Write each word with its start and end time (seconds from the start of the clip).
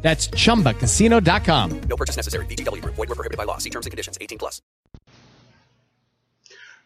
That's 0.00 0.28
chumbacasino.com. 0.28 1.80
No 1.80 1.96
purchase 1.96 2.16
necessary. 2.16 2.46
VGW 2.46 2.82
Group. 2.82 2.94
Void 2.94 3.08
were 3.08 3.14
prohibited 3.14 3.36
by 3.36 3.44
law. 3.44 3.58
See 3.58 3.70
terms 3.70 3.86
and 3.86 3.90
conditions. 3.90 4.16
18 4.20 4.38
plus. 4.38 4.62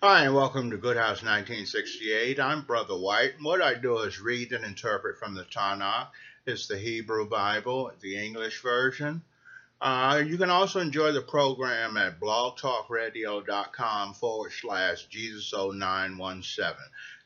Hi, 0.02 0.24
and 0.24 0.34
welcome 0.34 0.68
to 0.73 0.77
Good 0.77 0.96
House 0.96 1.23
1968. 1.23 2.40
I'm 2.40 2.62
Brother 2.62 2.98
White. 2.98 3.34
And 3.37 3.45
what 3.45 3.62
I 3.62 3.74
do 3.74 3.98
is 3.98 4.20
read 4.20 4.51
and 4.51 4.64
interpret 4.64 5.16
from 5.16 5.34
the 5.34 5.45
Tanakh. 5.45 6.09
It's 6.45 6.66
the 6.66 6.77
Hebrew 6.77 7.28
Bible, 7.28 7.92
the 8.01 8.16
English 8.16 8.62
version. 8.62 9.23
Uh, 9.82 10.22
you 10.24 10.38
can 10.38 10.48
also 10.48 10.78
enjoy 10.78 11.10
the 11.10 11.20
program 11.20 11.96
at 11.96 12.20
blogtalkradio.com 12.20 14.14
forward 14.14 14.52
slash 14.52 15.09
Jesus0917. 15.09 16.77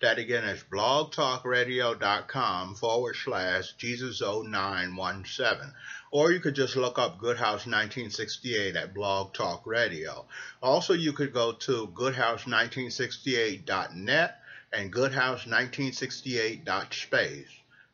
That 0.01 0.17
again 0.17 0.45
is 0.45 0.65
blogtalkradio.com 0.73 2.77
forward 2.77 3.17
slash 3.23 3.77
Jesus0917. 3.77 5.71
Or 6.11 6.33
you 6.33 6.41
could 6.41 6.55
just 6.55 6.77
look 6.77 6.99
up 6.99 7.19
Good 7.19 7.37
House 7.37 7.67
1968 7.67 8.75
at 8.75 8.95
Blog 8.95 9.35
Talk 9.35 9.67
Radio. 9.67 10.25
Also, 10.63 10.95
you 10.95 11.13
could 11.13 11.35
go 11.35 11.53
to 11.53 11.89
goodhouse1968.net 11.89 14.41
and 14.73 14.91
goodhouse1968.space. 14.91 17.51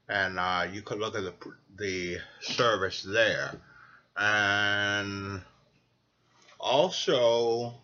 And 0.08 0.38
uh, 0.38 0.68
you 0.72 0.82
could 0.82 1.00
look 1.00 1.16
at 1.16 1.24
the, 1.24 1.34
the 1.76 2.18
service 2.42 3.02
there. 3.02 3.60
And 4.16 5.42
also, 6.60 7.74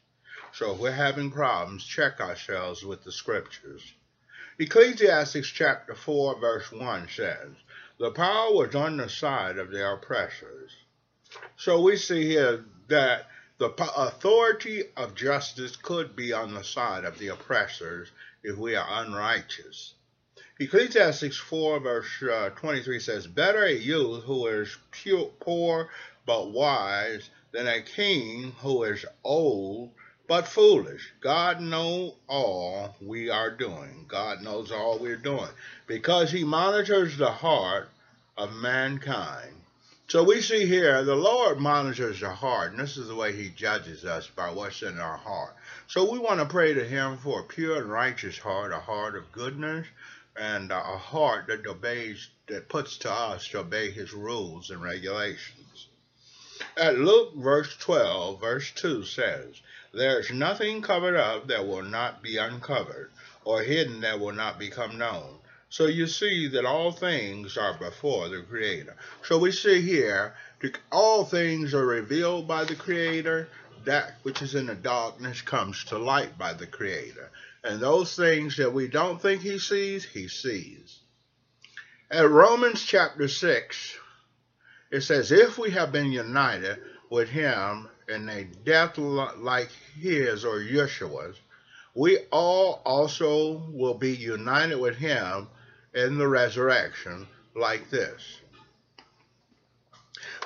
So 0.51 0.73
if 0.73 0.79
we're 0.79 0.91
having 0.91 1.31
problems, 1.31 1.85
check 1.85 2.19
ourselves 2.19 2.83
with 2.83 3.03
the 3.03 3.11
scriptures. 3.11 3.93
Ecclesiastes 4.59 5.47
chapter 5.47 5.95
4 5.95 6.39
verse 6.39 6.71
1 6.71 7.09
says, 7.09 7.49
The 7.97 8.11
power 8.11 8.53
was 8.53 8.75
on 8.75 8.97
the 8.97 9.09
side 9.09 9.57
of 9.57 9.71
the 9.71 9.93
oppressors. 9.93 10.71
So 11.57 11.81
we 11.81 11.97
see 11.97 12.27
here 12.27 12.65
that 12.87 13.27
the 13.59 13.69
authority 13.95 14.83
of 14.97 15.15
justice 15.15 15.75
could 15.75 16.15
be 16.15 16.33
on 16.33 16.53
the 16.53 16.63
side 16.63 17.05
of 17.05 17.19
the 17.19 17.27
oppressors 17.27 18.09
if 18.43 18.57
we 18.57 18.75
are 18.75 19.03
unrighteous. 19.03 19.93
Ecclesiastes 20.59 21.37
4 21.37 21.79
verse 21.79 22.23
uh, 22.23 22.49
23 22.55 22.99
says, 22.99 23.27
Better 23.27 23.63
a 23.63 23.73
youth 23.73 24.23
who 24.23 24.47
is 24.47 24.77
pure, 24.91 25.31
poor 25.39 25.89
but 26.25 26.51
wise 26.51 27.29
than 27.51 27.67
a 27.67 27.81
king 27.81 28.51
who 28.59 28.83
is 28.83 29.05
old 29.23 29.91
but 30.27 30.47
foolish. 30.47 31.13
God 31.21 31.61
knows 31.61 32.13
all 32.27 32.95
we 33.01 33.29
are 33.29 33.51
doing. 33.51 34.05
God 34.07 34.41
knows 34.41 34.71
all 34.71 34.97
we're 34.97 35.15
doing 35.15 35.49
because 35.85 36.31
he 36.31 36.43
monitors 36.43 37.17
the 37.17 37.31
heart 37.31 37.89
of 38.37 38.53
mankind. 38.53 39.62
So 40.09 40.23
we 40.23 40.41
see 40.41 40.65
here 40.65 41.03
the 41.03 41.15
Lord 41.15 41.59
monitors 41.59 42.19
the 42.19 42.29
heart, 42.29 42.71
and 42.71 42.79
this 42.79 42.97
is 42.97 43.07
the 43.07 43.15
way 43.15 43.31
he 43.33 43.49
judges 43.49 44.05
us 44.05 44.27
by 44.27 44.51
what's 44.51 44.83
in 44.83 44.99
our 44.99 45.17
heart. 45.17 45.55
So 45.87 46.11
we 46.11 46.19
want 46.19 46.39
to 46.39 46.45
pray 46.45 46.73
to 46.73 46.85
him 46.85 47.17
for 47.17 47.39
a 47.39 47.45
pure 47.45 47.81
and 47.81 47.89
righteous 47.89 48.37
heart, 48.37 48.73
a 48.73 48.79
heart 48.79 49.15
of 49.15 49.31
goodness, 49.31 49.87
and 50.35 50.71
a 50.71 50.81
heart 50.81 51.47
that 51.47 51.65
obeys, 51.65 52.29
that 52.47 52.69
puts 52.69 52.97
to 52.97 53.11
us 53.11 53.47
to 53.49 53.59
obey 53.59 53.91
his 53.91 54.13
rules 54.13 54.69
and 54.69 54.83
regulations. 54.83 55.87
At 56.75 56.99
Luke 56.99 57.35
verse 57.35 57.75
12, 57.77 58.39
verse 58.39 58.71
2 58.71 59.05
says, 59.05 59.61
There 59.93 60.19
is 60.19 60.31
nothing 60.31 60.81
covered 60.81 61.15
up 61.15 61.47
that 61.47 61.65
will 61.65 61.83
not 61.83 62.21
be 62.21 62.37
uncovered, 62.37 63.09
or 63.45 63.63
hidden 63.63 64.01
that 64.01 64.19
will 64.19 64.33
not 64.33 64.59
become 64.59 64.97
known. 64.97 65.39
So 65.73 65.87
you 65.87 66.05
see 66.05 66.49
that 66.49 66.65
all 66.65 66.91
things 66.91 67.57
are 67.57 67.73
before 67.73 68.29
the 68.29 68.43
Creator. 68.43 68.95
So 69.23 69.39
we 69.39 69.51
see 69.51 69.81
here, 69.81 70.35
that 70.61 70.77
all 70.91 71.25
things 71.25 71.73
are 71.73 71.83
revealed 71.83 72.47
by 72.47 72.65
the 72.65 72.75
Creator. 72.75 73.47
That 73.83 74.19
which 74.21 74.43
is 74.43 74.53
in 74.53 74.67
the 74.67 74.75
darkness 74.75 75.41
comes 75.41 75.83
to 75.85 75.97
light 75.97 76.37
by 76.37 76.53
the 76.53 76.67
Creator. 76.67 77.31
And 77.63 77.79
those 77.79 78.15
things 78.15 78.55
that 78.57 78.71
we 78.71 78.87
don't 78.87 79.19
think 79.19 79.41
He 79.41 79.57
sees, 79.57 80.05
He 80.05 80.27
sees. 80.27 80.99
At 82.11 82.29
Romans 82.29 82.83
chapter 82.83 83.27
6, 83.27 83.97
it 84.91 85.01
says, 85.01 85.31
If 85.31 85.57
we 85.57 85.71
have 85.71 85.91
been 85.91 86.11
united 86.11 86.77
with 87.09 87.29
Him 87.29 87.89
in 88.07 88.29
a 88.29 88.43
death 88.43 88.99
like 88.99 89.71
His 89.99 90.45
or 90.45 90.59
Yeshua's, 90.59 91.37
we 91.95 92.19
all 92.31 92.79
also 92.85 93.63
will 93.71 93.95
be 93.95 94.15
united 94.15 94.79
with 94.79 94.97
Him 94.97 95.47
in 95.93 96.17
the 96.17 96.27
resurrection 96.27 97.27
like 97.55 97.89
this. 97.89 98.39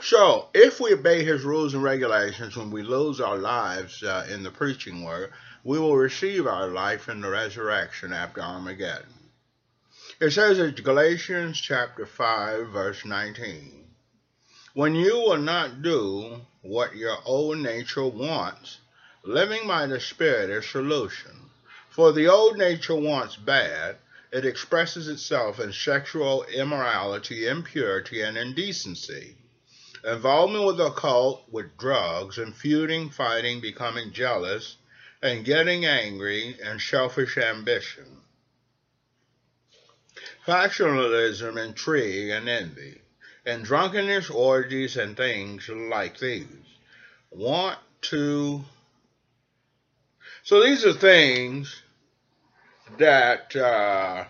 So, 0.02 0.50
if 0.54 0.80
we 0.80 0.94
obey 0.94 1.24
his 1.24 1.44
rules 1.44 1.74
and 1.74 1.82
regulations 1.82 2.56
when 2.56 2.70
we 2.70 2.84
lose 2.84 3.20
our 3.20 3.38
lives 3.38 4.04
uh, 4.04 4.28
in 4.30 4.44
the 4.44 4.52
preaching 4.52 5.04
work, 5.04 5.32
we 5.64 5.80
will 5.80 5.98
receive 5.98 6.46
our 6.46 6.68
life 6.68 7.10
in 7.10 7.22
the 7.22 7.30
resurrection 7.30 8.14
after 8.14 8.42
Armageddon. 8.42 9.14
It 10.20 10.32
says 10.32 10.60
in 10.60 10.72
Galatians 10.76 11.60
chapter 11.60 12.06
5, 12.06 12.70
verse 12.70 13.06
19, 13.06 13.88
When 14.74 14.96
you 14.96 15.16
will 15.16 15.38
not 15.38 15.82
do 15.82 16.42
what 16.62 16.96
your 16.96 17.18
old 17.26 17.58
nature 17.58 18.06
wants, 18.06 18.78
living 19.24 19.68
by 19.68 19.88
the 19.88 20.00
Spirit 20.00 20.50
is 20.50 20.66
solution. 20.70 21.50
For 21.90 22.12
the 22.12 22.28
old 22.28 22.58
nature 22.58 22.96
wants 22.96 23.36
bad, 23.36 23.98
It 24.32 24.46
expresses 24.46 25.08
itself 25.08 25.60
in 25.60 25.72
sexual 25.72 26.44
immorality, 26.44 27.48
impurity, 27.48 28.22
and 28.22 28.38
indecency. 28.38 29.38
Involvement 30.04 30.66
with 30.66 30.78
the 30.78 30.88
occult, 30.88 31.46
with 31.50 31.78
drugs, 31.78 32.38
and 32.38 32.56
feuding, 32.56 33.10
fighting, 33.10 33.62
becoming 33.62 34.12
jealous, 34.12 34.78
and 35.22 35.46
getting 35.46 35.86
angry, 35.86 36.58
and 36.62 36.82
selfish 36.82 37.38
ambition. 37.38 38.22
Factionalism, 40.46 41.58
intrigue, 41.58 42.30
and 42.30 42.50
envy, 42.50 43.02
and 43.46 43.64
drunkenness, 43.64 44.30
orgies, 44.30 44.98
and 44.98 45.16
things 45.16 45.70
like 45.70 46.20
these. 46.20 46.48
Want 47.32 47.80
to. 48.02 48.64
So 50.44 50.64
these 50.64 50.86
are 50.86 50.94
things 50.94 51.82
that 52.98 53.56
uh, 53.56 54.26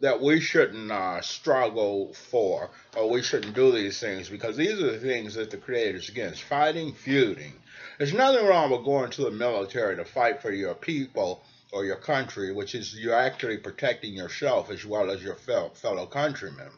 that 0.00 0.20
we 0.20 0.40
shouldn't 0.40 0.90
uh, 0.90 1.20
struggle 1.20 2.12
for, 2.14 2.70
or 2.96 3.10
we 3.10 3.22
shouldn't 3.22 3.54
do 3.54 3.70
these 3.70 4.00
things 4.00 4.28
because 4.28 4.56
these 4.56 4.80
are 4.80 4.92
the 4.92 4.98
things 4.98 5.34
that 5.34 5.50
the 5.50 5.56
Creator 5.56 5.98
is 5.98 6.08
against: 6.08 6.42
fighting, 6.42 6.92
feuding. 6.92 7.52
There's 7.98 8.14
nothing 8.14 8.46
wrong 8.46 8.70
with 8.70 8.84
going 8.84 9.10
to 9.12 9.22
the 9.22 9.30
military 9.30 9.96
to 9.96 10.04
fight 10.04 10.40
for 10.40 10.50
your 10.50 10.74
people 10.74 11.42
or 11.72 11.84
your 11.84 11.96
country, 11.96 12.52
which 12.52 12.74
is 12.74 12.98
you're 12.98 13.14
actually 13.14 13.58
protecting 13.58 14.14
yourself 14.14 14.70
as 14.70 14.84
well 14.84 15.10
as 15.10 15.22
your 15.22 15.36
fellow 15.36 16.06
countrymen. 16.06 16.70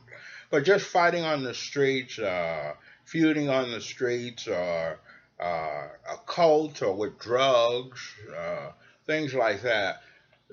But 0.50 0.64
just 0.64 0.84
fighting 0.84 1.24
on 1.24 1.44
the 1.44 1.54
streets, 1.54 2.18
uh, 2.18 2.74
feuding 3.04 3.48
on 3.48 3.70
the 3.70 3.80
streets, 3.80 4.46
or 4.46 4.98
uh, 5.40 5.88
a 6.10 6.16
cult, 6.26 6.82
or 6.82 6.94
with 6.94 7.18
drugs, 7.18 8.00
uh, 8.36 8.72
things 9.06 9.34
like 9.34 9.62
that. 9.62 10.02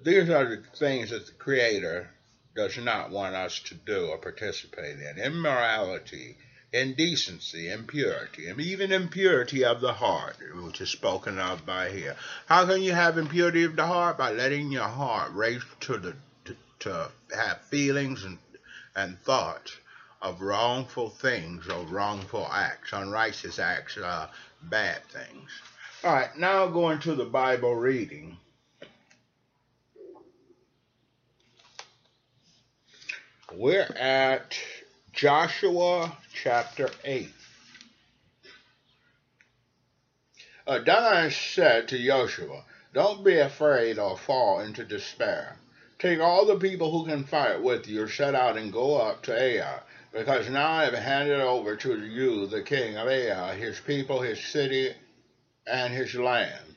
These 0.02 0.30
are 0.30 0.46
the 0.46 0.64
things 0.76 1.10
that 1.10 1.26
the 1.26 1.34
Creator 1.34 2.10
does 2.56 2.78
not 2.78 3.12
want 3.12 3.36
us 3.36 3.60
to 3.60 3.76
do 3.76 4.08
or 4.08 4.18
participate 4.18 5.00
in. 5.00 5.18
Immorality, 5.18 6.38
indecency, 6.72 7.72
impurity, 7.72 8.48
and 8.48 8.60
even 8.60 8.92
impurity 8.92 9.64
of 9.64 9.82
the 9.82 9.94
heart, 9.94 10.38
which 10.64 10.82
is 10.82 10.90
spoken 10.90 11.40
of 11.40 11.66
by 11.66 11.90
here. 11.90 12.16
How 12.48 12.66
can 12.66 12.82
you 12.82 12.94
have 12.94 13.18
impurity 13.18 13.64
of 13.64 13.76
the 13.76 13.86
heart? 13.86 14.18
By 14.18 14.32
letting 14.32 14.72
your 14.72 14.88
heart 14.88 15.34
race 15.34 15.64
to 15.82 15.98
the 15.98 16.16
to, 16.46 16.56
to 16.80 17.12
have 17.36 17.62
feelings 17.62 18.24
and 18.24 18.38
and 18.96 19.20
thoughts 19.20 19.78
of 20.22 20.42
wrongful 20.42 21.10
things 21.10 21.68
or 21.68 21.86
wrongful 21.86 22.48
acts, 22.52 22.92
unrighteous 22.92 23.60
acts, 23.60 23.98
uh, 23.98 24.28
bad 24.64 25.04
things. 25.06 25.50
All 26.02 26.14
right, 26.14 26.34
now 26.38 26.66
going 26.68 27.00
to 27.00 27.14
the 27.14 27.26
Bible 27.26 27.76
reading. 27.76 28.38
We're 33.54 33.94
at 33.98 34.58
Joshua 35.12 36.18
chapter 36.34 36.90
8. 37.04 37.30
Adonai 40.70 41.32
said 41.32 41.90
to 41.90 42.02
Joshua, 42.02 42.64
Don't 42.94 43.26
be 43.26 43.38
afraid 43.38 44.00
or 44.00 44.18
fall 44.18 44.62
into 44.62 44.86
despair. 44.86 45.58
Take 45.98 46.22
all 46.22 46.46
the 46.46 46.56
people 46.56 46.92
who 46.92 47.12
can 47.12 47.26
fight 47.26 47.62
with 47.62 47.90
you, 47.90 48.08
set 48.08 48.36
out 48.36 48.56
and 48.56 48.72
go 48.72 48.96
up 48.96 49.22
to 49.24 49.38
Ai, 49.38 49.80
because 50.14 50.50
now 50.50 50.72
I 50.72 50.86
have 50.86 50.94
handed 50.94 51.42
over 51.42 51.76
to 51.76 52.00
you 52.06 52.48
the 52.48 52.64
king 52.64 52.96
of 52.96 53.10
Ai, 53.10 53.56
his 53.56 53.82
people, 53.82 54.22
his 54.22 54.40
city, 54.40 54.94
and 55.70 55.94
his 55.94 56.16
land. 56.16 56.76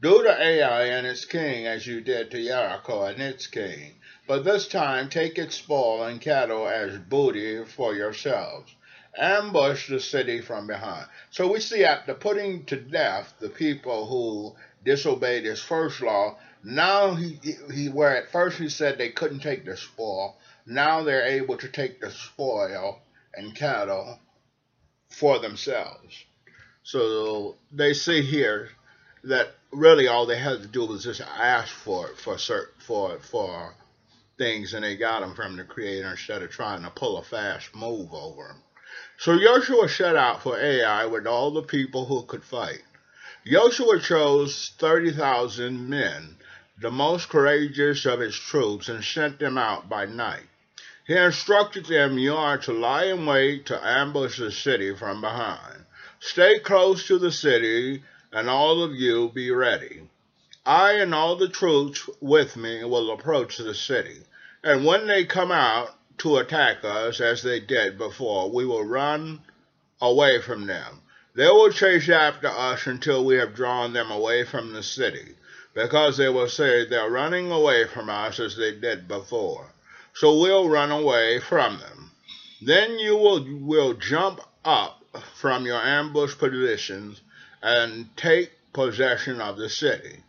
Do 0.00 0.22
to 0.22 0.42
Ai 0.42 0.84
and 0.84 1.06
its 1.06 1.24
king 1.24 1.66
as 1.66 1.86
you 1.86 2.00
did 2.00 2.30
to 2.30 2.44
Jericho 2.44 3.04
and 3.04 3.20
its 3.20 3.46
king 3.46 3.96
but 4.26 4.44
this 4.44 4.68
time 4.68 5.08
take 5.08 5.36
its 5.36 5.56
spoil 5.56 6.04
and 6.04 6.20
cattle 6.20 6.68
as 6.68 6.96
booty 6.96 7.64
for 7.64 7.94
yourselves. 7.94 8.72
Ambush 9.18 9.88
the 9.88 10.00
city 10.00 10.40
from 10.40 10.66
behind. 10.66 11.06
So 11.30 11.50
we 11.50 11.60
see 11.60 11.84
after 11.84 12.14
putting 12.14 12.64
to 12.66 12.76
death 12.76 13.34
the 13.40 13.50
people 13.50 14.06
who 14.06 14.56
disobeyed 14.84 15.44
his 15.44 15.60
first 15.60 16.00
law, 16.00 16.38
now 16.64 17.14
he, 17.14 17.38
he 17.74 17.88
where 17.88 18.16
at 18.16 18.30
first 18.30 18.58
he 18.58 18.68
said 18.68 18.96
they 18.96 19.10
couldn't 19.10 19.40
take 19.40 19.64
the 19.64 19.76
spoil, 19.76 20.36
now 20.64 21.02
they're 21.02 21.26
able 21.26 21.56
to 21.58 21.68
take 21.68 22.00
the 22.00 22.10
spoil 22.10 23.00
and 23.34 23.54
cattle 23.54 24.18
for 25.10 25.40
themselves. 25.40 26.24
So 26.84 27.56
they 27.70 27.94
see 27.94 28.22
here 28.22 28.68
that 29.24 29.54
really 29.72 30.08
all 30.08 30.26
they 30.26 30.38
had 30.38 30.62
to 30.62 30.68
do 30.68 30.84
was 30.86 31.04
just 31.04 31.20
ask 31.20 31.72
for 31.72 32.08
for 32.08 32.38
for 32.78 33.18
for 33.20 33.74
things 34.36 34.74
and 34.74 34.84
they 34.84 34.96
got 34.96 35.20
them 35.20 35.34
from 35.34 35.56
the 35.56 35.64
Creator 35.64 36.10
instead 36.10 36.42
of 36.42 36.50
trying 36.50 36.82
to 36.82 36.90
pull 36.90 37.18
a 37.18 37.22
fast 37.22 37.74
move 37.74 38.12
over 38.12 38.48
them. 38.48 38.62
So 39.18 39.38
Joshua 39.38 39.88
set 39.88 40.16
out 40.16 40.42
for 40.42 40.58
Ai 40.58 41.06
with 41.06 41.26
all 41.26 41.52
the 41.52 41.62
people 41.62 42.06
who 42.06 42.24
could 42.24 42.42
fight. 42.42 42.82
Joshua 43.46 44.00
chose 44.00 44.72
30,000 44.78 45.88
men, 45.88 46.36
the 46.80 46.90
most 46.90 47.28
courageous 47.28 48.04
of 48.04 48.20
his 48.20 48.36
troops, 48.36 48.88
and 48.88 49.04
sent 49.04 49.38
them 49.38 49.56
out 49.56 49.88
by 49.88 50.06
night. 50.06 50.48
He 51.06 51.16
instructed 51.16 51.86
them, 51.86 52.18
You 52.18 52.36
are 52.36 52.58
to 52.58 52.72
lie 52.72 53.06
in 53.06 53.26
wait 53.26 53.66
to 53.66 53.86
ambush 53.86 54.38
the 54.38 54.52
city 54.52 54.94
from 54.94 55.20
behind. 55.20 55.71
Stay 56.24 56.60
close 56.60 57.08
to 57.08 57.18
the 57.18 57.32
city, 57.32 58.00
and 58.30 58.48
all 58.48 58.80
of 58.84 58.94
you 58.94 59.28
be 59.34 59.50
ready. 59.50 60.08
I 60.64 60.92
and 60.92 61.12
all 61.12 61.34
the 61.34 61.48
troops 61.48 62.08
with 62.20 62.56
me 62.56 62.84
will 62.84 63.10
approach 63.10 63.56
the 63.56 63.74
city. 63.74 64.22
And 64.62 64.86
when 64.86 65.08
they 65.08 65.24
come 65.24 65.50
out 65.50 65.96
to 66.18 66.36
attack 66.36 66.84
us 66.84 67.20
as 67.20 67.42
they 67.42 67.58
did 67.58 67.98
before, 67.98 68.52
we 68.52 68.64
will 68.64 68.84
run 68.84 69.40
away 70.00 70.40
from 70.40 70.68
them. 70.68 71.02
They 71.34 71.48
will 71.48 71.72
chase 71.72 72.08
after 72.08 72.46
us 72.46 72.86
until 72.86 73.24
we 73.24 73.34
have 73.38 73.56
drawn 73.56 73.92
them 73.92 74.12
away 74.12 74.44
from 74.44 74.72
the 74.72 74.84
city, 74.84 75.34
because 75.74 76.18
they 76.18 76.28
will 76.28 76.48
say 76.48 76.84
they're 76.86 77.10
running 77.10 77.50
away 77.50 77.84
from 77.88 78.08
us 78.08 78.38
as 78.38 78.54
they 78.56 78.70
did 78.78 79.08
before. 79.08 79.74
So 80.14 80.38
we'll 80.38 80.68
run 80.68 80.92
away 80.92 81.40
from 81.40 81.80
them. 81.80 82.12
Then 82.60 83.00
you 83.00 83.16
will, 83.16 83.44
will 83.66 83.94
jump 83.94 84.40
up 84.64 85.01
from 85.34 85.66
your 85.66 85.80
ambush 85.80 86.36
positions 86.38 87.20
and 87.62 88.16
take 88.16 88.50
possession 88.72 89.40
of 89.40 89.56
the 89.56 89.68
city. 89.68 90.22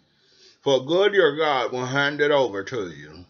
For 0.62 0.86
good 0.86 1.14
your 1.14 1.36
God 1.36 1.72
will 1.72 1.86
hand 1.86 2.22
it 2.22 2.32
over 2.32 2.64
to 2.64 2.90
you. 2.90 3.26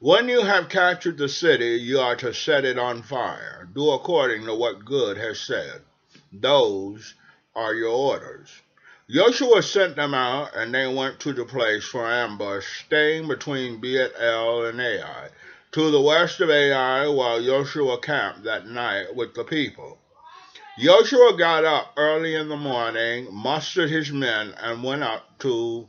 When 0.00 0.28
you 0.28 0.42
have 0.42 0.68
captured 0.68 1.16
the 1.16 1.28
city, 1.28 1.76
you 1.76 1.98
are 1.98 2.16
to 2.16 2.34
set 2.34 2.64
it 2.64 2.78
on 2.78 3.02
fire. 3.02 3.68
Do 3.74 3.90
according 3.90 4.44
to 4.46 4.54
what 4.54 4.84
good 4.84 5.16
has 5.16 5.40
said. 5.40 5.82
Those 6.32 7.14
are 7.54 7.74
your 7.74 7.92
orders. 7.92 8.50
Joshua 9.08 9.62
sent 9.62 9.96
them 9.96 10.14
out, 10.14 10.56
and 10.56 10.74
they 10.74 10.86
went 10.86 11.20
to 11.20 11.32
the 11.32 11.44
place 11.44 11.84
for 11.84 12.06
ambush, 12.06 12.84
staying 12.84 13.28
between 13.28 13.80
Beit 13.80 14.12
El 14.18 14.64
and 14.64 14.80
Ai, 14.80 15.28
to 15.72 15.90
the 15.90 16.00
west 16.00 16.40
of 16.40 16.50
Ai, 16.50 17.08
while 17.08 17.42
Joshua 17.42 17.98
camped 17.98 18.44
that 18.44 18.66
night 18.66 19.14
with 19.14 19.34
the 19.34 19.44
people. 19.44 19.98
Joshua 20.76 21.36
got 21.38 21.64
up 21.64 21.92
early 21.96 22.34
in 22.34 22.48
the 22.48 22.56
morning, 22.56 23.28
mustered 23.32 23.90
his 23.90 24.10
men, 24.10 24.54
and 24.60 24.82
went 24.82 25.04
up 25.04 25.38
to 25.38 25.88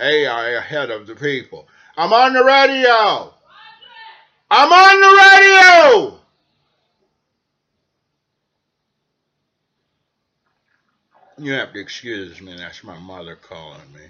Ai 0.00 0.48
ahead 0.50 0.90
of 0.90 1.06
the 1.06 1.14
people. 1.14 1.66
I'm 1.96 2.12
on 2.12 2.34
the 2.34 2.44
radio. 2.44 3.32
I'm 4.50 4.70
on 4.70 5.00
the 5.00 6.10
radio. 6.10 6.20
You 11.38 11.52
have 11.52 11.72
to 11.72 11.80
excuse 11.80 12.40
me, 12.40 12.54
that's 12.56 12.84
my 12.84 12.98
mother 12.98 13.36
calling 13.36 13.92
me. 13.94 14.00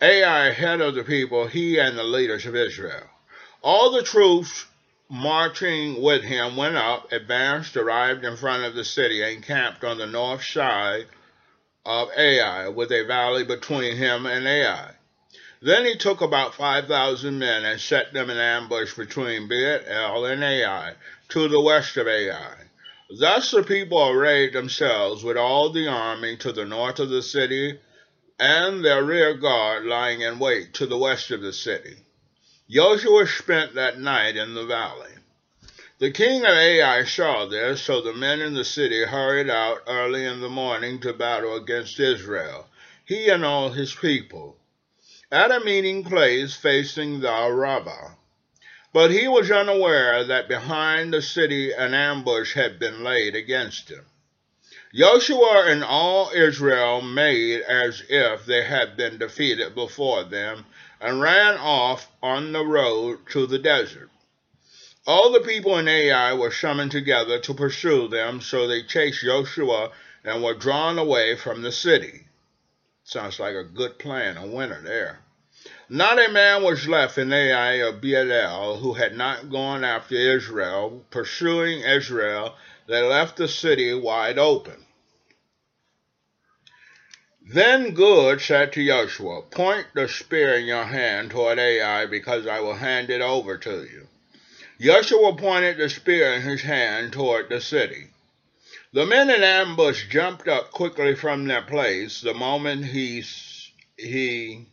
Ai, 0.00 0.52
head 0.52 0.80
of 0.80 0.96
the 0.96 1.04
people, 1.04 1.46
he 1.46 1.78
and 1.78 1.96
the 1.96 2.02
leaders 2.02 2.46
of 2.46 2.56
Israel. 2.56 3.06
All 3.62 3.92
the 3.92 4.02
troops 4.02 4.66
marching 5.12 6.00
with 6.00 6.22
him 6.22 6.56
went 6.56 6.74
up, 6.74 7.12
advanced, 7.12 7.76
arrived 7.76 8.24
in 8.24 8.34
front 8.34 8.64
of 8.64 8.74
the 8.74 8.82
city, 8.82 9.20
and 9.22 9.44
camped 9.44 9.84
on 9.84 9.98
the 9.98 10.06
north 10.06 10.42
side 10.42 11.06
of 11.84 12.10
Ai, 12.16 12.66
with 12.68 12.90
a 12.90 13.04
valley 13.04 13.44
between 13.44 13.94
him 13.94 14.24
and 14.24 14.48
Ai. 14.48 14.94
Then 15.60 15.84
he 15.84 15.96
took 15.96 16.22
about 16.22 16.54
5,000 16.54 17.38
men 17.38 17.62
and 17.62 17.78
set 17.78 18.14
them 18.14 18.30
in 18.30 18.38
ambush 18.38 18.94
between 18.94 19.48
Beit 19.48 19.82
El 19.86 20.24
and 20.24 20.42
Ai, 20.42 20.94
to 21.28 21.46
the 21.46 21.60
west 21.60 21.98
of 21.98 22.08
Ai. 22.08 22.54
Thus 23.10 23.50
the 23.50 23.62
people 23.62 24.08
arrayed 24.08 24.54
themselves 24.54 25.22
with 25.22 25.36
all 25.36 25.68
the 25.68 25.88
army 25.88 26.38
to 26.38 26.52
the 26.52 26.64
north 26.64 26.98
of 26.98 27.10
the 27.10 27.22
city, 27.22 27.78
and 28.38 28.82
their 28.82 29.04
rear 29.04 29.34
guard 29.34 29.84
lying 29.84 30.22
in 30.22 30.38
wait 30.38 30.72
to 30.74 30.86
the 30.86 30.96
west 30.96 31.30
of 31.30 31.42
the 31.42 31.52
city. 31.52 31.98
Joshua 32.70 33.26
spent 33.26 33.74
that 33.74 33.98
night 33.98 34.36
in 34.36 34.54
the 34.54 34.64
valley. 34.64 35.12
The 35.98 36.10
king 36.10 36.44
of 36.44 36.56
Ai 36.56 37.04
saw 37.04 37.46
this, 37.46 37.82
so 37.82 38.00
the 38.00 38.12
men 38.12 38.40
in 38.40 38.54
the 38.54 38.64
city 38.64 39.04
hurried 39.04 39.50
out 39.50 39.82
early 39.86 40.24
in 40.24 40.40
the 40.40 40.48
morning 40.48 41.00
to 41.00 41.12
battle 41.12 41.54
against 41.56 42.00
Israel, 42.00 42.68
he 43.04 43.28
and 43.28 43.44
all 43.44 43.70
his 43.70 43.94
people. 43.94 44.58
at 45.32 45.50
a 45.50 45.60
meeting 45.60 46.04
place 46.04 46.54
facing 46.54 47.20
the 47.20 47.30
Arabah. 47.30 48.16
But 48.92 49.10
he 49.10 49.26
was 49.26 49.50
unaware 49.50 50.24
that 50.24 50.48
behind 50.48 51.12
the 51.12 51.22
city 51.22 51.72
an 51.72 51.94
ambush 51.94 52.54
had 52.54 52.78
been 52.78 53.02
laid 53.02 53.34
against 53.34 53.90
him. 53.90 54.04
Joshua 54.94 55.64
and 55.68 55.82
all 55.82 56.30
Israel 56.34 57.00
made 57.00 57.62
as 57.62 58.02
if 58.10 58.44
they 58.44 58.62
had 58.64 58.96
been 58.96 59.16
defeated 59.16 59.74
before 59.74 60.24
them 60.24 60.66
and 61.02 61.20
ran 61.20 61.56
off 61.56 62.08
on 62.22 62.52
the 62.52 62.64
road 62.64 63.18
to 63.28 63.46
the 63.46 63.58
desert. 63.58 64.08
All 65.04 65.32
the 65.32 65.40
people 65.40 65.76
in 65.78 65.88
Ai 65.88 66.32
were 66.34 66.52
summoned 66.52 66.92
together 66.92 67.40
to 67.40 67.54
pursue 67.54 68.06
them, 68.06 68.40
so 68.40 68.68
they 68.68 68.84
chased 68.84 69.24
Joshua 69.24 69.90
and 70.22 70.44
were 70.44 70.54
drawn 70.54 70.98
away 70.98 71.34
from 71.34 71.62
the 71.62 71.72
city. 71.72 72.28
Sounds 73.02 73.40
like 73.40 73.56
a 73.56 73.64
good 73.64 73.98
plan, 73.98 74.36
a 74.36 74.46
winner 74.46 74.80
there. 74.80 75.18
Not 75.88 76.24
a 76.24 76.30
man 76.30 76.62
was 76.62 76.86
left 76.86 77.18
in 77.18 77.32
Ai 77.32 77.78
or 77.78 77.92
Bethel 77.92 78.78
who 78.78 78.94
had 78.94 79.16
not 79.16 79.50
gone 79.50 79.82
after 79.82 80.14
Israel, 80.14 81.04
pursuing 81.10 81.80
Israel. 81.80 82.54
They 82.86 83.02
left 83.02 83.36
the 83.36 83.48
city 83.48 83.92
wide 83.92 84.38
open. 84.38 84.86
Then 87.44 87.92
Good 87.92 88.40
said 88.40 88.72
to 88.72 88.86
Joshua, 88.86 89.42
Point 89.42 89.88
the 89.94 90.06
spear 90.06 90.54
in 90.54 90.64
your 90.64 90.84
hand 90.84 91.32
toward 91.32 91.58
Ai, 91.58 92.06
because 92.06 92.46
I 92.46 92.60
will 92.60 92.76
hand 92.76 93.10
it 93.10 93.20
over 93.20 93.58
to 93.58 93.82
you. 93.82 94.08
Joshua 94.80 95.34
pointed 95.36 95.76
the 95.76 95.90
spear 95.90 96.32
in 96.34 96.42
his 96.42 96.62
hand 96.62 97.12
toward 97.12 97.48
the 97.48 97.60
city. 97.60 98.10
The 98.92 99.06
men 99.06 99.28
in 99.28 99.42
ambush 99.42 100.08
jumped 100.08 100.46
up 100.46 100.70
quickly 100.70 101.16
from 101.16 101.46
their 101.46 101.62
place 101.62 102.20
the 102.20 102.32
moment 102.32 102.86
he, 102.86 103.24
he 103.96 104.66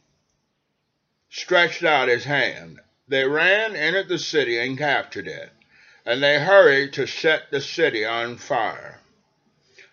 stretched 1.29 1.83
out 1.83 2.07
his 2.07 2.25
hand. 2.25 2.79
They 3.07 3.25
ran, 3.25 3.75
entered 3.75 4.09
the 4.09 4.19
city, 4.19 4.59
and 4.59 4.77
captured 4.77 5.27
it, 5.27 5.51
and 6.05 6.21
they 6.21 6.39
hurried 6.39 6.93
to 6.93 7.07
set 7.07 7.49
the 7.49 7.61
city 7.61 8.05
on 8.05 8.37
fire. 8.37 8.99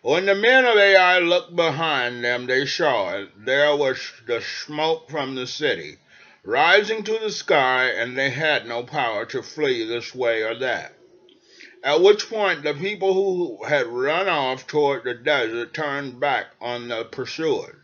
When 0.06 0.26
the 0.26 0.36
men 0.36 0.64
of 0.64 0.76
Ai 0.76 1.18
looked 1.18 1.56
behind 1.56 2.22
them, 2.22 2.46
they 2.46 2.64
saw 2.64 3.16
it. 3.18 3.44
There 3.44 3.75
was 3.75 3.98
the 4.25 4.40
smoke 4.40 5.10
from 5.10 5.34
the 5.34 5.48
city, 5.48 5.98
rising 6.44 7.02
to 7.02 7.18
the 7.18 7.32
sky, 7.32 7.86
and 7.88 8.16
they 8.16 8.30
had 8.30 8.66
no 8.66 8.84
power 8.84 9.26
to 9.26 9.42
flee 9.42 9.82
this 9.84 10.14
way 10.14 10.44
or 10.44 10.54
that. 10.60 10.92
At 11.82 12.02
which 12.02 12.28
point 12.28 12.62
the 12.62 12.72
people 12.72 13.14
who 13.14 13.64
had 13.64 13.88
run 13.88 14.28
off 14.28 14.68
toward 14.68 15.02
the 15.02 15.14
desert 15.14 15.75
turned 15.75 16.20
back 16.20 16.52
on 16.60 16.86
the 16.86 17.04
pursuers. 17.06 17.82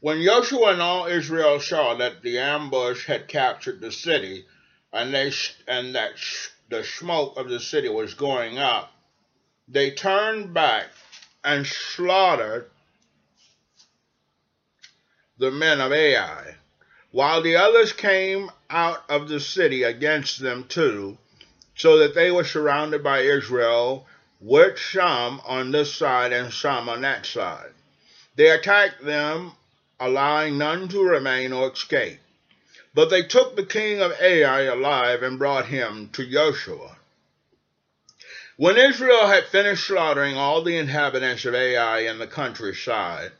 When 0.00 0.22
Joshua 0.22 0.72
and 0.74 0.82
all 0.82 1.06
Israel 1.06 1.58
saw 1.58 1.94
that 1.94 2.20
the 2.20 2.38
ambush 2.38 3.06
had 3.06 3.28
captured 3.28 3.80
the 3.80 3.92
city, 3.92 4.44
and 4.92 5.14
they 5.14 5.32
and 5.66 5.94
that 5.94 6.16
the 6.68 6.84
smoke 6.84 7.38
of 7.38 7.48
the 7.48 7.60
city 7.60 7.88
was 7.88 8.12
going 8.12 8.58
up, 8.58 8.92
they 9.66 9.90
turned 9.90 10.52
back 10.52 10.88
and 11.44 11.66
slaughtered 11.66 12.70
the 15.38 15.50
men 15.50 15.80
of 15.80 15.92
Ai, 15.92 16.56
while 17.10 17.42
the 17.42 17.56
others 17.56 17.92
came 17.92 18.50
out 18.70 19.04
of 19.08 19.28
the 19.28 19.40
city 19.40 19.82
against 19.82 20.40
them 20.40 20.64
too, 20.64 21.18
so 21.76 21.98
that 21.98 22.14
they 22.14 22.30
were 22.30 22.44
surrounded 22.44 23.02
by 23.02 23.20
Israel, 23.20 24.06
with 24.40 24.78
some 24.78 25.40
on 25.44 25.70
this 25.70 25.94
side 25.94 26.32
and 26.32 26.52
some 26.52 26.88
on 26.88 27.00
that 27.02 27.26
side. 27.26 27.72
They 28.36 28.50
attacked 28.50 29.04
them 29.04 29.52
allowing 30.00 30.58
none 30.58 30.88
to 30.88 31.02
remain 31.02 31.52
or 31.52 31.72
escape. 31.72 32.20
But 32.94 33.10
they 33.10 33.22
took 33.22 33.56
the 33.56 33.66
king 33.66 34.00
of 34.00 34.12
Ai 34.20 34.62
alive 34.62 35.22
and 35.22 35.38
brought 35.38 35.66
him 35.66 36.10
to 36.12 36.26
Joshua. 36.26 36.96
When 38.56 38.76
Israel 38.78 39.26
had 39.26 39.48
finished 39.48 39.84
slaughtering 39.84 40.36
all 40.36 40.62
the 40.62 40.76
inhabitants 40.76 41.44
of 41.44 41.56
Ai 41.56 42.00
in 42.00 42.18
the 42.18 42.28
countryside, 42.28 43.32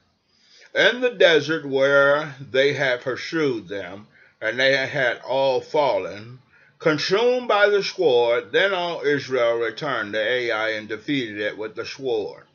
in 0.74 1.02
the 1.02 1.10
desert 1.10 1.64
where 1.64 2.34
they 2.40 2.72
had 2.72 3.00
pursued 3.00 3.68
them, 3.68 4.08
and 4.40 4.58
they 4.58 4.72
had 4.76 5.20
all 5.20 5.60
fallen, 5.60 6.40
consumed 6.80 7.46
by 7.46 7.68
the 7.68 7.84
sword, 7.84 8.50
then 8.50 8.74
all 8.74 9.02
Israel 9.02 9.54
returned 9.54 10.14
to 10.14 10.18
Ai 10.20 10.70
and 10.70 10.88
defeated 10.88 11.38
it 11.38 11.56
with 11.56 11.76
the 11.76 11.86
sword. 11.86 12.46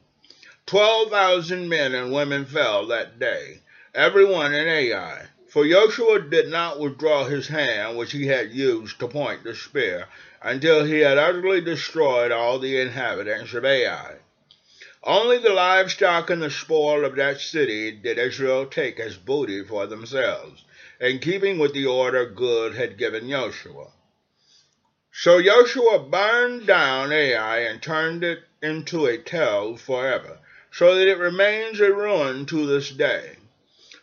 Twelve 0.66 1.12
thousand 1.12 1.70
men 1.70 1.96
and 1.96 2.12
women 2.12 2.44
fell 2.44 2.86
that 2.88 3.20
day, 3.20 3.62
everyone 3.96 4.54
in 4.54 4.68
Ai. 4.68 5.28
For 5.48 5.66
Joshua 5.66 6.20
did 6.20 6.50
not 6.50 6.78
withdraw 6.78 7.24
his 7.24 7.48
hand 7.48 7.98
which 7.98 8.12
he 8.12 8.28
had 8.28 8.52
used 8.52 9.00
to 9.00 9.08
point 9.08 9.46
the 9.46 9.56
spear, 9.56 10.10
until 10.42 10.86
he 10.86 11.00
had 11.00 11.18
utterly 11.18 11.60
destroyed 11.60 12.32
all 12.32 12.60
the 12.60 12.80
inhabitants 12.80 13.54
of 13.54 13.66
Ai. 13.66 14.16
Only 15.04 15.38
the 15.38 15.54
livestock 15.54 16.30
and 16.30 16.42
the 16.42 16.50
spoil 16.50 17.04
of 17.04 17.16
that 17.16 17.42
city 17.42 17.92
did 17.92 18.18
Israel 18.18 18.66
take 18.66 19.00
as 19.00 19.18
booty 19.18 19.64
for 19.64 19.86
themselves, 19.86 20.64
in 21.00 21.20
keeping 21.20 21.60
with 21.60 21.74
the 21.74 21.86
order 21.86 22.26
Gud 22.26 22.76
had 22.76 22.98
given 22.98 23.30
Joshua. 23.30 23.88
So 25.12 25.42
Joshua 25.42 26.00
burned 26.00 26.68
down 26.68 27.12
Ai 27.12 27.60
and 27.60 27.82
turned 27.82 28.24
it 28.24 28.40
into 28.62 29.06
a 29.06 29.18
tell 29.18 29.76
forever, 29.76 30.40
so 30.72 30.96
that 30.96 31.08
it 31.08 31.18
remains 31.18 31.82
a 31.82 31.92
ruin 31.92 32.46
to 32.46 32.66
this 32.66 32.90
day. 32.92 33.38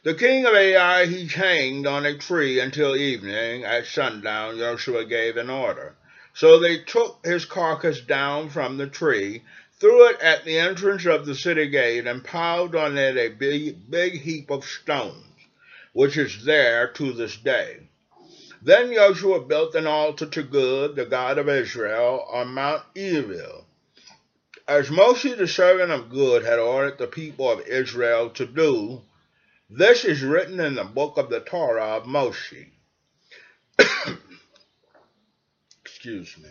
The 0.03 0.15
king 0.15 0.47
of 0.47 0.55
Ai 0.55 1.07
he 1.07 1.27
hanged 1.27 1.87
on 1.87 2.07
a 2.07 2.17
tree 2.17 2.61
until 2.61 2.95
evening. 2.95 3.65
At 3.65 3.87
sundown, 3.87 4.59
Joshua 4.59 5.05
gave 5.05 5.37
an 5.37 5.51
order. 5.51 5.97
So 6.37 6.59
they 6.59 6.81
took 6.81 7.25
his 7.25 7.47
carcass 7.47 7.99
down 7.99 8.51
from 8.51 8.77
the 8.77 8.87
tree, 8.87 9.43
threw 9.81 10.07
it 10.11 10.21
at 10.21 10.45
the 10.45 10.59
entrance 10.59 11.07
of 11.07 11.25
the 11.25 11.35
city 11.35 11.67
gate, 11.69 12.07
and 12.07 12.23
piled 12.23 12.77
on 12.77 12.99
it 12.99 13.17
a 13.17 13.31
big, 13.31 13.91
big 13.91 14.21
heap 14.21 14.51
of 14.51 14.67
stones, 14.67 15.25
which 15.95 16.19
is 16.19 16.45
there 16.45 16.89
to 16.89 17.15
this 17.15 17.39
day. 17.39 17.89
Then 18.61 18.93
Joshua 18.93 19.41
built 19.41 19.75
an 19.77 19.87
altar 19.87 20.27
to 20.27 20.43
Gud, 20.43 20.97
the 20.97 21.07
God 21.07 21.39
of 21.39 21.49
Israel, 21.49 22.29
on 22.31 22.49
Mount 22.49 22.83
Ebal, 22.95 23.67
as 24.69 24.91
Moshe 24.91 25.35
the 25.39 25.49
servant 25.49 25.91
of 25.91 26.11
Gud 26.11 26.45
had 26.45 26.59
ordered 26.59 26.99
the 26.99 27.07
people 27.07 27.51
of 27.51 27.67
Israel 27.67 28.29
to 28.31 28.45
do, 28.45 29.01
this 29.71 30.05
is 30.05 30.23
written 30.23 30.61
in 30.61 30.75
the 30.75 30.85
book 30.85 31.17
of 31.17 31.31
the 31.31 31.41
Torah 31.41 31.97
of 31.97 32.05
Moshe. 32.05 32.67
Excuse 36.07 36.39
me. 36.39 36.51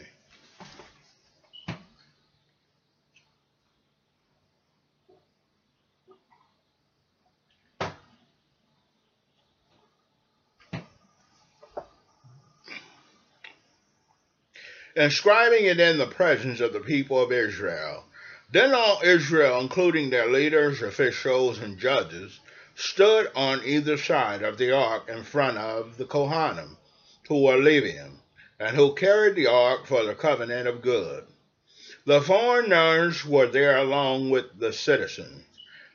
inscribing 14.98 15.66
it 15.66 15.80
in 15.80 15.98
the 15.98 16.08
presence 16.08 16.60
of 16.60 16.74
the 16.74 16.82
people 16.82 17.22
of 17.22 17.32
Israel. 17.32 18.04
Then 18.52 18.74
all 18.74 19.00
Israel, 19.06 19.62
including 19.62 20.10
their 20.10 20.28
leaders, 20.28 20.82
officials, 20.82 21.60
and 21.60 21.78
judges, 21.78 22.42
stood 22.76 23.32
on 23.36 23.62
either 23.64 23.96
side 23.96 24.44
of 24.44 24.58
the 24.58 24.74
ark 24.74 25.08
in 25.08 25.24
front 25.24 25.58
of 25.58 25.96
the 25.96 26.06
Kohanim, 26.06 26.76
who 27.30 27.44
were 27.44 27.56
Levium, 27.56 28.20
and 28.60 28.76
who 28.76 28.96
carried 28.96 29.36
the 29.36 29.48
ark 29.48 29.86
for 29.86 30.06
the 30.06 30.16
covenant 30.16 30.68
of 30.68 30.82
good. 30.82 31.26
The 32.06 32.22
foreigners 32.22 33.26
were 33.26 33.48
there 33.48 33.78
along 33.78 34.30
with 34.30 34.60
the 34.60 34.72
citizens. 34.72 35.44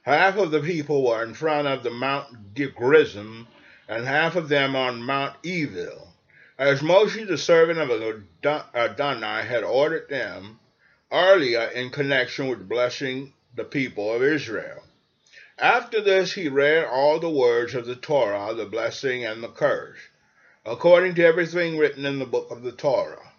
Half 0.03 0.37
of 0.37 0.51
the 0.51 0.61
people 0.61 1.07
were 1.07 1.23
in 1.23 1.35
front 1.35 1.69
of 1.69 1.83
the 1.83 1.91
Mount 1.91 2.55
Gerizim, 2.55 3.49
and 3.89 4.07
half 4.07 4.37
of 4.37 4.49
them 4.49 4.75
on 4.77 5.03
Mount 5.03 5.37
Ebal. 5.45 6.15
as 6.59 6.83
Moshe 6.83 7.27
the 7.27 7.39
servant 7.39 7.79
of 7.79 7.91
Adonai 8.75 9.43
had 9.47 9.65
ordered 9.65 10.09
them 10.11 10.61
earlier 11.11 11.63
in 11.75 11.91
connection 11.91 12.49
with 12.49 12.69
blessing 12.69 13.33
the 13.55 13.65
people 13.65 14.13
of 14.13 14.23
Israel. 14.23 14.83
After 15.59 16.01
this, 16.01 16.35
he 16.35 16.49
read 16.49 16.85
all 16.85 17.19
the 17.19 17.31
words 17.31 17.75
of 17.75 17.87
the 17.87 17.97
Torah, 17.97 18.55
the 18.55 18.67
blessing 18.67 19.25
and 19.25 19.43
the 19.43 19.49
curse, 19.49 19.99
according 20.65 21.15
to 21.15 21.25
everything 21.25 21.79
written 21.79 22.05
in 22.05 22.19
the 22.19 22.27
book 22.27 22.51
of 22.51 22.63
the 22.63 22.73
Torah. 22.73 23.33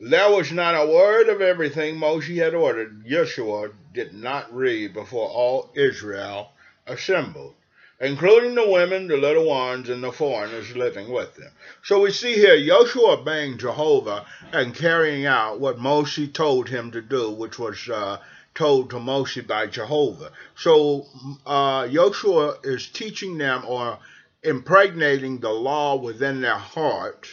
There 0.00 0.30
was 0.30 0.52
not 0.52 0.76
a 0.76 0.86
word 0.86 1.28
of 1.28 1.40
everything 1.40 1.96
Moshe 1.96 2.36
had 2.36 2.54
ordered 2.54 3.04
Yeshua 3.04 3.72
did 3.92 4.14
not 4.14 4.54
read 4.54 4.94
before 4.94 5.28
all 5.28 5.72
Israel 5.74 6.52
assembled, 6.86 7.54
including 8.00 8.54
the 8.54 8.70
women, 8.70 9.08
the 9.08 9.16
little 9.16 9.46
ones, 9.46 9.88
and 9.88 10.04
the 10.04 10.12
foreigners 10.12 10.76
living 10.76 11.10
with 11.10 11.34
them. 11.34 11.50
So 11.82 12.00
we 12.00 12.12
see 12.12 12.34
here 12.34 12.64
Joshua 12.64 13.18
obeying 13.18 13.58
Jehovah 13.58 14.24
and 14.52 14.72
carrying 14.72 15.26
out 15.26 15.58
what 15.58 15.78
Moshe 15.78 16.32
told 16.32 16.68
him 16.68 16.92
to 16.92 17.02
do, 17.02 17.32
which 17.32 17.58
was 17.58 17.88
uh, 17.88 18.18
told 18.54 18.90
to 18.90 18.96
Moshe 18.96 19.44
by 19.44 19.66
Jehovah. 19.66 20.30
So 20.54 21.06
uh, 21.44 21.88
Joshua 21.88 22.58
is 22.62 22.86
teaching 22.86 23.38
them 23.38 23.64
or 23.66 23.98
impregnating 24.42 25.40
the 25.40 25.50
law 25.50 25.96
within 25.96 26.40
their 26.40 26.56
hearts 26.56 27.28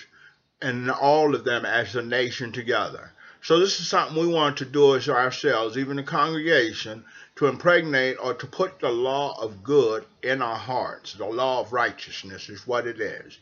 and 0.62 0.90
all 0.90 1.36
of 1.36 1.44
them 1.44 1.66
as 1.66 1.96
a 1.96 2.02
nation 2.02 2.52
together. 2.52 3.12
So 3.42 3.60
this 3.60 3.80
is 3.80 3.88
something 3.88 4.18
we 4.18 4.28
want 4.28 4.58
to 4.58 4.66
do 4.66 4.96
as 4.96 5.08
ourselves, 5.08 5.78
even 5.78 5.98
the 5.98 6.04
congregation, 6.04 7.06
to 7.36 7.46
impregnate 7.46 8.18
or 8.20 8.34
to 8.34 8.48
put 8.48 8.80
the 8.80 8.90
law 8.90 9.40
of 9.40 9.64
good 9.64 10.06
in 10.24 10.42
our 10.42 10.58
hearts. 10.58 11.14
The 11.14 11.26
law 11.26 11.60
of 11.60 11.72
righteousness 11.72 12.50
is 12.50 12.66
what 12.66 12.88
it 12.88 13.00
is. 13.00 13.38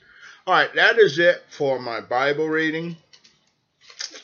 All 0.45 0.53
right, 0.53 0.73
that 0.75 0.99
is 0.99 1.19
it 1.19 1.41
for 1.49 1.79
my 1.79 2.01
Bible 2.01 2.49
reading. 2.49 2.97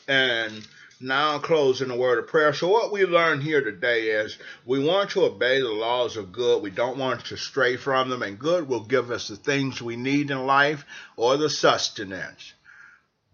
And 0.06 0.66
now 1.00 1.30
I'll 1.30 1.40
close 1.40 1.80
in 1.80 1.90
a 1.90 1.96
word 1.96 2.18
of 2.18 2.26
prayer. 2.26 2.52
So 2.52 2.68
what 2.68 2.92
we 2.92 3.06
learned 3.06 3.42
here 3.42 3.62
today 3.62 4.08
is 4.08 4.36
we 4.66 4.84
want 4.84 5.10
to 5.10 5.24
obey 5.24 5.60
the 5.60 5.68
laws 5.68 6.18
of 6.18 6.30
good. 6.30 6.62
We 6.62 6.70
don't 6.70 6.98
want 6.98 7.24
to 7.26 7.36
stray 7.36 7.76
from 7.76 8.10
them, 8.10 8.22
and 8.22 8.38
good 8.38 8.68
will 8.68 8.84
give 8.84 9.10
us 9.10 9.28
the 9.28 9.36
things 9.36 9.80
we 9.80 9.96
need 9.96 10.30
in 10.30 10.46
life 10.46 10.84
or 11.16 11.38
the 11.38 11.48
sustenance. 11.48 12.52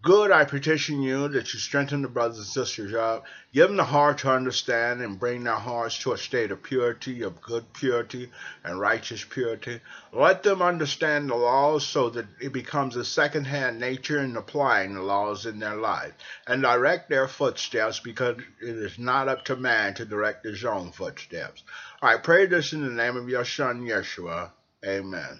Good, 0.03 0.31
I 0.31 0.45
petition 0.45 1.01
you 1.01 1.27
that 1.29 1.53
you 1.53 1.59
strengthen 1.59 2.03
the 2.03 2.07
brothers 2.07 2.37
and 2.37 2.45
sisters 2.45 2.93
up, 2.93 3.25
give 3.51 3.67
them 3.67 3.77
the 3.77 3.83
heart 3.83 4.19
to 4.19 4.31
understand 4.31 5.01
and 5.01 5.19
bring 5.19 5.43
their 5.43 5.55
hearts 5.55 5.97
to 5.99 6.13
a 6.13 6.17
state 6.17 6.51
of 6.51 6.61
purity, 6.61 7.23
of 7.23 7.41
good 7.41 7.73
purity 7.73 8.29
and 8.63 8.79
righteous 8.79 9.23
purity. 9.23 9.81
Let 10.13 10.43
them 10.43 10.61
understand 10.61 11.29
the 11.29 11.35
laws 11.35 11.85
so 11.85 12.11
that 12.11 12.27
it 12.39 12.53
becomes 12.53 12.95
a 12.95 13.03
second-hand 13.03 13.79
nature 13.79 14.19
in 14.19 14.37
applying 14.37 14.93
the 14.93 15.01
laws 15.01 15.47
in 15.47 15.57
their 15.57 15.77
life, 15.77 16.13
and 16.45 16.61
direct 16.61 17.09
their 17.09 17.27
footsteps 17.27 17.99
because 17.99 18.37
it 18.61 18.75
is 18.75 18.99
not 18.99 19.27
up 19.27 19.45
to 19.45 19.55
man 19.55 19.95
to 19.95 20.05
direct 20.05 20.45
his 20.45 20.63
own 20.63 20.91
footsteps. 20.91 21.63
I 22.03 22.17
pray 22.17 22.45
this 22.45 22.71
in 22.71 22.83
the 22.83 22.93
name 22.93 23.17
of 23.17 23.29
your 23.29 23.45
son, 23.45 23.81
Yeshua. 23.81 24.51
Amen. 24.85 25.39